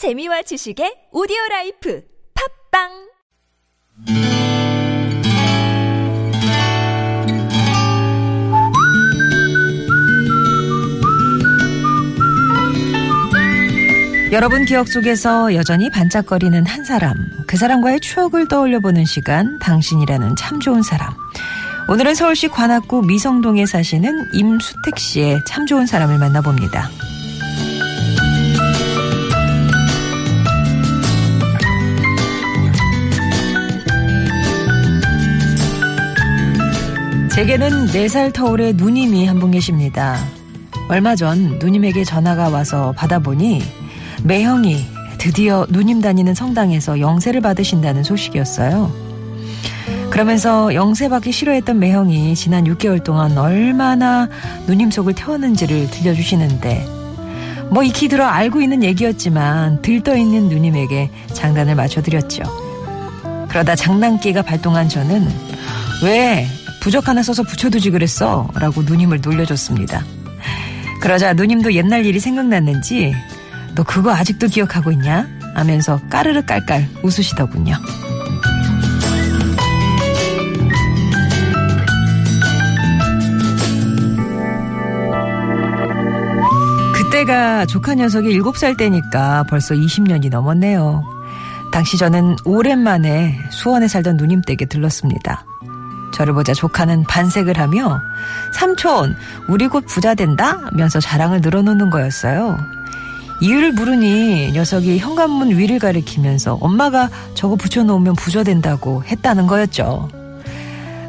재미와 0.00 0.40
지식의 0.40 1.12
오디오 1.12 1.36
life 1.50 2.02
팟빵 2.72 2.88
여러분 14.32 14.64
기억 14.64 14.88
속에서 14.88 15.54
여전히 15.54 15.90
반짝거리는 15.90 16.64
한 16.64 16.84
사람, 16.86 17.14
그 17.46 17.58
사람과의 17.58 18.00
추억을 18.00 18.48
떠올려보는 18.48 19.04
시간, 19.04 19.58
당신이라는 19.58 20.34
참 20.36 20.60
좋은 20.60 20.80
사람. 20.82 21.12
오늘은 21.90 22.14
서울시 22.14 22.48
관악구 22.48 23.02
미성동에 23.02 23.66
사시는 23.66 24.30
임수택 24.32 24.98
씨의 24.98 25.40
참 25.46 25.66
좋은 25.66 25.84
사람을 25.84 26.16
만나봅니다. 26.16 26.88
제게는 37.40 37.86
4살 37.86 38.34
터울의 38.34 38.74
누님이 38.74 39.24
한 39.24 39.40
분 39.40 39.50
계십니다. 39.50 40.18
얼마 40.88 41.16
전 41.16 41.58
누님에게 41.58 42.04
전화가 42.04 42.50
와서 42.50 42.92
받아보니 42.98 43.62
매형이 44.24 44.84
드디어 45.16 45.66
누님 45.70 46.02
다니는 46.02 46.34
성당에서 46.34 47.00
영세를 47.00 47.40
받으신다는 47.40 48.02
소식이었어요. 48.04 48.92
그러면서 50.10 50.74
영세 50.74 51.08
받기 51.08 51.32
싫어했던 51.32 51.78
매형이 51.78 52.34
지난 52.34 52.64
6개월 52.64 53.02
동안 53.02 53.38
얼마나 53.38 54.28
누님 54.66 54.90
속을 54.90 55.14
태웠는지를 55.14 55.90
들려주시는데 55.90 56.86
뭐 57.70 57.82
익히 57.82 58.08
들어 58.08 58.26
알고 58.26 58.60
있는 58.60 58.82
얘기였지만 58.82 59.80
들떠 59.80 60.14
있는 60.14 60.50
누님에게 60.50 61.08
장단을 61.32 61.74
맞춰드렸죠. 61.74 62.42
그러다 63.48 63.76
장난기가 63.76 64.42
발동한 64.42 64.90
저는 64.90 65.26
왜 66.04 66.46
부적 66.80 67.08
하나 67.08 67.22
써서 67.22 67.42
붙여두지 67.42 67.90
그랬어? 67.90 68.50
라고 68.54 68.82
누님을 68.82 69.20
놀려줬습니다. 69.22 70.04
그러자 71.00 71.34
누님도 71.34 71.74
옛날 71.74 72.04
일이 72.04 72.20
생각났는지 72.20 73.14
너 73.74 73.82
그거 73.82 74.12
아직도 74.12 74.48
기억하고 74.48 74.90
있냐? 74.92 75.28
하면서 75.54 76.00
까르르 76.08 76.44
깔깔 76.44 76.88
웃으시더군요. 77.02 77.74
그때가 86.94 87.66
조카 87.66 87.94
녀석이 87.94 88.38
7살 88.38 88.76
때니까 88.78 89.44
벌써 89.50 89.74
20년이 89.74 90.30
넘었네요. 90.30 91.02
당시 91.72 91.96
저는 91.96 92.36
오랜만에 92.44 93.38
수원에 93.50 93.88
살던 93.88 94.16
누님 94.16 94.42
댁에 94.42 94.66
들렀습니다. 94.66 95.44
저를 96.12 96.34
보자 96.34 96.52
조카는 96.54 97.04
반색을 97.04 97.58
하며 97.58 98.00
삼촌 98.52 99.16
우리 99.48 99.68
곧 99.68 99.84
부자 99.86 100.14
된다? 100.14 100.58
면서 100.72 101.00
자랑을 101.00 101.40
늘어놓는 101.40 101.90
거였어요. 101.90 102.58
이유를 103.40 103.72
물으니 103.72 104.52
녀석이 104.52 104.98
현관문 104.98 105.56
위를 105.56 105.78
가리키면서 105.78 106.58
엄마가 106.60 107.08
저거 107.34 107.56
붙여놓으면 107.56 108.14
부자 108.16 108.42
된다고 108.42 109.02
했다는 109.04 109.46
거였죠. 109.46 110.10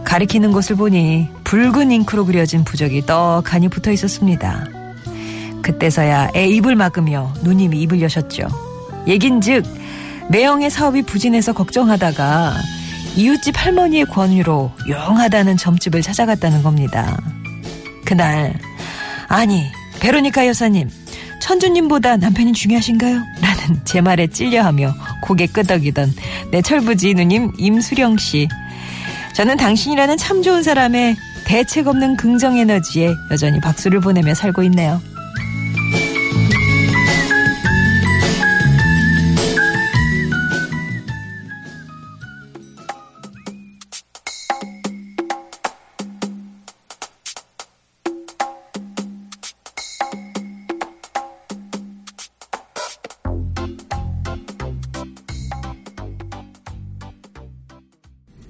가리키는 0.05 0.52
곳을 0.52 0.75
보니 0.77 1.30
붉은 1.43 1.91
잉크로 1.91 2.25
그려진 2.25 2.63
부적이 2.63 3.05
떡하니 3.05 3.69
붙어 3.69 3.91
있었습니다. 3.91 4.65
그때서야 5.61 6.31
애 6.36 6.47
입을 6.47 6.75
막으며 6.75 7.33
누님이 7.43 7.81
입을 7.81 8.02
여셨죠. 8.02 8.47
얘긴즉 9.08 9.65
매형의 10.30 10.69
사업이 10.69 11.02
부진해서 11.03 11.53
걱정하다가 11.53 12.53
이웃집 13.16 13.56
할머니의 13.58 14.06
권유로 14.06 14.72
용하다는 14.88 15.58
점집을 15.58 16.02
찾아갔다는 16.02 16.64
겁니다. 16.64 17.17
그날 18.05 18.54
아니 19.27 19.66
베로니카 19.99 20.48
여사님 20.48 20.89
천주님보다 21.42 22.17
남편이 22.17 22.54
중요하신가요? 22.54 23.16
라는 23.42 23.82
제 23.83 24.00
말에 24.00 24.27
찔려하며 24.27 24.94
고개 25.23 25.48
끄덕이던 25.48 26.14
내 26.52 26.61
철부지 26.61 27.14
누님 27.16 27.52
임수령 27.58 28.17
씨. 28.17 28.48
저는 29.33 29.58
당신이라는 29.58 30.17
참 30.17 30.44
좋은 30.44 30.61
사람의 30.61 31.16
대책 31.45 31.88
없는 31.88 32.16
긍정 32.17 32.58
에너지에 32.58 33.14
여전히 33.32 33.60
박수를 33.60 34.00
보내며 34.00 34.36
살고 34.36 34.64
있네요. 34.64 35.02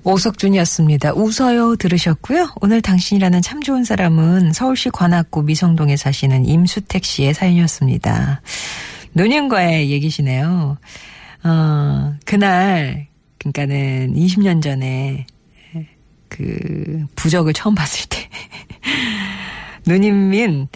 오석준이었습니다. 0.04 1.14
웃어요 1.14 1.76
들으셨고요. 1.76 2.54
오늘 2.62 2.82
당신이라는 2.82 3.42
참 3.42 3.62
좋은 3.62 3.84
사람은 3.84 4.54
서울시 4.54 4.90
관악구 4.90 5.44
미성동에 5.44 5.96
사시는 5.96 6.46
임수택 6.46 7.06
씨의 7.06 7.34
사연이었습니다. 7.34 8.42
노년과의 9.14 9.92
얘기시네요. 9.92 10.78
어, 11.44 12.14
그날 12.26 13.08
그러니까는 13.38 14.14
20년 14.16 14.62
전에 14.62 15.26
그 16.30 17.06
부적을 17.16 17.54
처음 17.54 17.76
봤을 17.76 18.08
때 18.08 18.18
누님인 19.86 20.68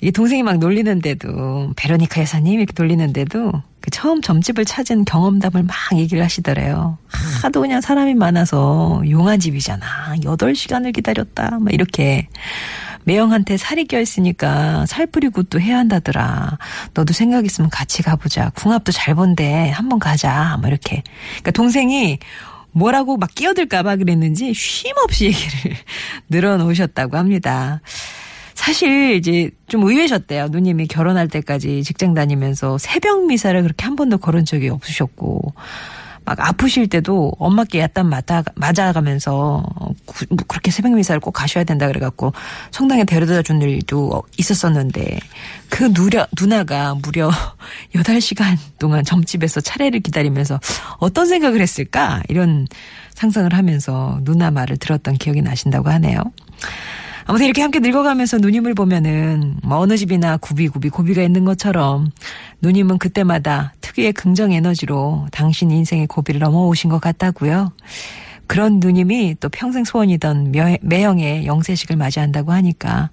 이 0.00 0.12
동생이 0.12 0.42
막 0.44 0.58
놀리는데도 0.58 1.72
베로니카 1.76 2.20
여사님 2.20 2.60
이렇게 2.60 2.72
놀리는데도 2.76 3.52
그 3.80 3.90
처음 3.90 4.22
점집을 4.22 4.64
찾은 4.64 5.04
경험담을 5.04 5.64
막 5.64 5.76
얘기를 5.94 6.22
하시더래요. 6.22 6.98
하도 7.42 7.60
그냥 7.60 7.80
사람이 7.80 8.14
많아서 8.14 9.02
용한 9.08 9.40
집이잖아. 9.40 10.16
8시간을 10.22 10.94
기다렸다. 10.94 11.58
막 11.60 11.72
이렇게 11.74 12.28
매형한테 13.04 13.56
살이 13.56 13.86
껴있으니까 13.86 14.86
살 14.86 15.06
뿌리고 15.06 15.42
또 15.44 15.60
해야 15.60 15.78
한다더라. 15.78 16.58
너도 16.94 17.12
생각 17.12 17.44
있으면 17.44 17.70
같이 17.70 18.02
가보자. 18.02 18.50
궁합도 18.54 18.92
잘 18.92 19.14
본데 19.14 19.70
한번 19.70 19.98
가자. 19.98 20.58
뭐 20.60 20.68
이렇게. 20.68 21.02
그러니까 21.30 21.50
동생이 21.52 22.18
뭐라고 22.72 23.16
막 23.16 23.34
끼어들까봐 23.34 23.96
그랬는지 23.96 24.52
쉼 24.54 24.92
없이 25.02 25.26
얘기를 25.32 25.76
늘어놓으셨다고 26.28 27.16
합니다. 27.16 27.80
사실 28.68 29.14
이제 29.14 29.50
좀 29.66 29.82
의외셨대요. 29.84 30.48
누님이 30.48 30.88
결혼할 30.88 31.26
때까지 31.28 31.82
직장 31.84 32.12
다니면서 32.12 32.76
새벽 32.76 33.24
미사를 33.24 33.62
그렇게 33.62 33.86
한 33.86 33.96
번도 33.96 34.18
걸은 34.18 34.44
적이 34.44 34.68
없으셨고 34.68 35.54
막 36.26 36.38
아프실 36.38 36.86
때도 36.86 37.32
엄마께 37.38 37.80
약간 37.80 38.10
맞아, 38.10 38.44
맞아가면서 38.56 39.64
뭐 39.72 39.94
그렇게 40.46 40.70
새벽 40.70 40.92
미사를 40.92 41.18
꼭 41.18 41.30
가셔야 41.30 41.64
된다 41.64 41.86
그래갖고 41.86 42.34
성당에 42.70 43.04
데려다 43.04 43.40
준 43.40 43.62
일도 43.62 44.22
있었었는데 44.36 45.18
그 45.70 45.84
누려, 45.84 46.26
누나가 46.38 46.94
무려 46.94 47.30
8시간 47.96 48.58
동안 48.78 49.02
점집에서 49.02 49.62
차례를 49.62 50.00
기다리면서 50.00 50.60
어떤 50.98 51.24
생각을 51.24 51.62
했을까? 51.62 52.20
이런 52.28 52.66
상상을 53.14 53.50
하면서 53.54 54.20
누나 54.24 54.50
말을 54.50 54.76
들었던 54.76 55.14
기억이 55.14 55.40
나신다고 55.40 55.88
하네요. 55.88 56.22
아무튼 57.28 57.44
이렇게 57.44 57.60
함께 57.60 57.78
늙어가면서 57.78 58.38
누님을 58.38 58.72
보면은 58.72 59.58
뭐 59.62 59.76
어느 59.80 59.98
집이나 59.98 60.38
구비구비 60.38 60.88
고비가 60.88 61.22
있는 61.22 61.44
것처럼 61.44 62.10
누님은 62.62 62.96
그때마다 62.96 63.74
특유의 63.82 64.14
긍정 64.14 64.50
에너지로 64.50 65.26
당신 65.30 65.70
인생의 65.70 66.06
고비를 66.06 66.40
넘어오신 66.40 66.88
것 66.88 67.02
같다고요. 67.02 67.70
그런 68.46 68.80
누님이 68.80 69.36
또 69.40 69.50
평생 69.50 69.84
소원이던 69.84 70.54
매형의 70.80 71.44
영세식을 71.44 71.96
맞이한다고 71.96 72.52
하니까 72.52 73.10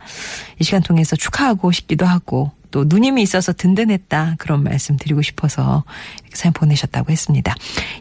이 0.60 0.64
시간 0.64 0.82
통해서 0.82 1.18
축하하고 1.18 1.74
싶기도 1.74 2.06
하고 2.06 2.52
또 2.72 2.86
누님이 2.88 3.22
있어서 3.22 3.52
든든했다 3.52 4.36
그런 4.38 4.64
말씀 4.64 4.96
드리고 4.96 5.24
싶어서 5.24 5.84
이렇게 6.22 6.38
사연 6.38 6.54
보내셨다고 6.54 7.12
했습니다. 7.12 7.54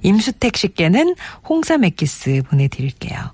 임수택 0.02 0.56
씨께는 0.56 1.16
홍삼 1.48 1.82
액기스 1.82 2.42
보내드릴게요. 2.48 3.32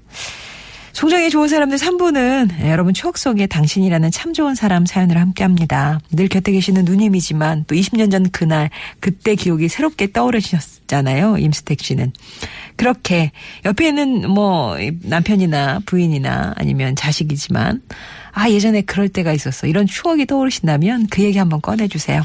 송정이 0.92 1.31
좋은 1.31 1.48
사람들 1.48 1.78
3부는 1.78 2.66
여러분 2.66 2.92
추억 2.92 3.16
속에 3.16 3.46
당신이라는 3.46 4.10
참 4.10 4.32
좋은 4.32 4.54
사람 4.54 4.87
사연을 4.87 5.19
함께 5.19 5.44
합니다. 5.44 6.00
늘 6.10 6.28
곁에 6.28 6.52
계시는 6.52 6.84
누님이지만 6.84 7.64
또 7.66 7.75
20년 7.75 8.10
전 8.10 8.28
그날 8.31 8.70
그때 8.98 9.34
기억이 9.34 9.69
새롭게 9.69 10.12
떠오르셨잖아요. 10.12 11.38
임수택 11.38 11.81
씨는. 11.81 12.12
그렇게 12.76 13.31
옆에 13.64 13.88
있는 13.88 14.28
뭐 14.28 14.76
남편이나 15.02 15.81
부인이나 15.87 16.54
아니면 16.56 16.96
자식이지만 16.96 17.82
아, 18.32 18.48
예전에 18.48 18.82
그럴 18.82 19.08
때가 19.08 19.32
있었어. 19.32 19.66
이런 19.66 19.87
추억이 19.87 20.26
떠오르신다면 20.26 21.08
그 21.10 21.22
얘기 21.22 21.38
한번 21.38 21.60
꺼내주세요. 21.60 22.22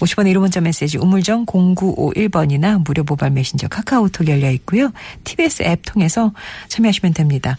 50번 0.00 0.30
1호 0.32 0.38
문자 0.38 0.60
메시지 0.60 0.98
우물정 0.98 1.46
0951번이나 1.46 2.84
무료 2.84 3.02
모바일 3.02 3.32
메신저 3.32 3.68
카카오톡 3.68 4.28
열려 4.28 4.50
있고요. 4.52 4.92
TBS 5.24 5.64
앱 5.64 5.82
통해서 5.84 6.32
참여하시면 6.68 7.14
됩니다. 7.14 7.56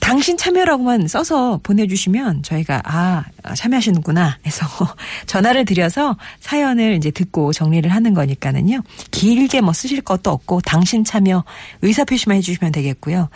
당신 0.00 0.36
참여라고만 0.36 1.08
써서 1.08 1.60
보내주시면 1.62 2.42
저희가 2.42 2.82
아 2.84 3.24
참여하시는구나 3.54 4.38
해서 4.46 4.66
전화를 5.26 5.64
드려서 5.64 6.16
사연을 6.40 6.94
이제 6.94 7.10
듣고 7.10 7.52
정리를 7.52 7.90
하는 7.90 8.14
거니까는요 8.14 8.82
길게 9.10 9.60
뭐 9.60 9.72
쓰실 9.72 10.00
것도 10.02 10.30
없고 10.30 10.60
당신 10.60 11.04
참여 11.04 11.44
의사표시만 11.82 12.38
해주시면 12.38 12.72
되겠고요. 12.72 13.28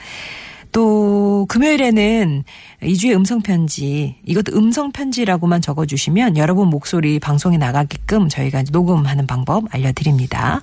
또 0.73 1.47
금요일에는 1.49 2.45
2주의 2.83 3.15
음성편지 3.15 4.17
이것도 4.25 4.57
음성편지라고만 4.57 5.61
적어주시면 5.61 6.37
여러분 6.37 6.69
목소리 6.69 7.19
방송에 7.19 7.59
나가게끔 7.59 8.29
저희가 8.29 8.65
녹음하는 8.71 9.27
방법 9.27 9.65
알려드립니다. 9.75 10.61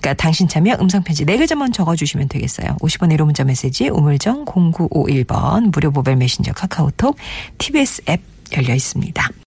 그러니까 0.00 0.14
당신 0.14 0.48
참여 0.48 0.76
음성편지 0.80 1.26
네 1.26 1.36
글자만 1.36 1.72
적어주시면 1.72 2.28
되겠어요. 2.28 2.76
50원의 2.80 3.16
1호 3.16 3.24
문자 3.24 3.44
메시지 3.44 3.88
우물정 3.88 4.44
0951번 4.44 5.72
무료 5.72 5.90
모바일 5.90 6.16
메신저 6.16 6.52
카카오톡 6.52 7.16
TBS 7.58 8.02
앱 8.08 8.20
열려 8.56 8.74
있습니다. 8.74 9.30